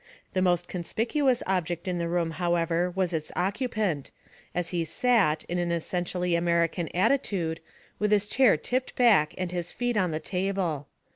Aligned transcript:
The 0.33 0.41
most 0.41 0.67
conspicuous 0.67 1.43
object 1.45 1.87
in 1.87 1.99
the 1.99 2.09
room, 2.09 2.31
however, 2.31 2.89
was 2.89 3.13
its 3.13 3.31
occupant, 3.35 4.09
as 4.55 4.69
he 4.69 4.83
sat, 4.83 5.43
in 5.43 5.59
an 5.59 5.71
essentially 5.71 6.33
American 6.33 6.87
attitude, 6.95 7.59
with 7.99 8.11
his 8.11 8.27
chair 8.27 8.57
tipped 8.57 8.95
back 8.95 9.35
and 9.37 9.51
his 9.51 9.71
feet 9.71 9.97
on 9.97 10.09
the 10.09 10.19
table. 10.19 10.87